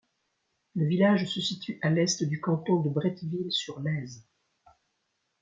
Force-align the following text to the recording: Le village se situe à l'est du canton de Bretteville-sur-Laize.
Le 0.73 0.87
village 0.87 1.27
se 1.27 1.39
situe 1.39 1.77
à 1.83 1.91
l'est 1.91 2.23
du 2.23 2.41
canton 2.41 2.79
de 2.79 2.89
Bretteville-sur-Laize. 2.89 4.25